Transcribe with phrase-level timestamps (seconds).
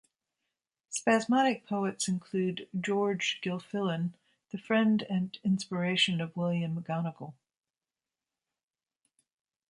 [0.89, 4.13] Spasmodic poets include George Gilfillan,
[4.49, 7.35] the friend and inspiration of William McGonagall.